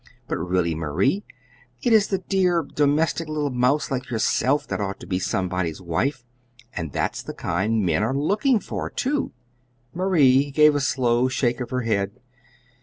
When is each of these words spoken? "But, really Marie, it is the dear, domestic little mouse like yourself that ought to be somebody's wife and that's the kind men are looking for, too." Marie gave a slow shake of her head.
"But, 0.27 0.37
really 0.37 0.73
Marie, 0.73 1.23
it 1.83 1.93
is 1.93 2.07
the 2.07 2.17
dear, 2.17 2.63
domestic 2.63 3.27
little 3.27 3.51
mouse 3.51 3.91
like 3.91 4.09
yourself 4.09 4.65
that 4.65 4.81
ought 4.81 4.99
to 5.01 5.05
be 5.05 5.19
somebody's 5.19 5.79
wife 5.79 6.25
and 6.75 6.91
that's 6.91 7.21
the 7.21 7.35
kind 7.35 7.85
men 7.85 8.01
are 8.01 8.11
looking 8.17 8.59
for, 8.59 8.89
too." 8.89 9.31
Marie 9.93 10.49
gave 10.49 10.73
a 10.73 10.79
slow 10.81 11.27
shake 11.27 11.61
of 11.61 11.69
her 11.69 11.81
head. 11.81 12.13